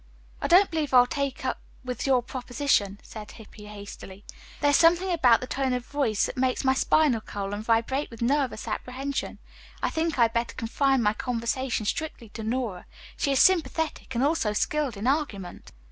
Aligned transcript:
"I 0.41 0.47
don't 0.47 0.71
believe 0.71 0.95
I'll 0.95 1.05
take 1.05 1.45
up 1.45 1.59
with 1.85 2.07
your 2.07 2.23
proposition," 2.23 2.99
said 3.03 3.33
Hippy 3.33 3.67
hastily. 3.67 4.25
"There 4.59 4.71
is 4.71 4.75
something 4.75 5.11
about 5.11 5.41
the 5.41 5.45
tone 5.45 5.73
of 5.73 5.83
your 5.85 5.91
voice 6.01 6.25
that 6.25 6.35
makes 6.35 6.63
my 6.63 6.73
spinal 6.73 7.21
column 7.21 7.61
vibrate 7.61 8.09
with 8.09 8.19
nervous 8.23 8.67
apprehension. 8.67 9.37
I 9.83 9.91
think 9.91 10.17
I 10.17 10.23
had 10.23 10.33
better 10.33 10.55
confine 10.55 11.03
my 11.03 11.13
conversation 11.13 11.85
strictly 11.85 12.29
to 12.29 12.41
Nora. 12.41 12.87
She 13.15 13.31
is 13.33 13.39
sympathetic 13.39 14.15
and 14.15 14.23
also 14.23 14.53
skilled 14.53 14.97
in 14.97 15.05
argument." 15.05 15.71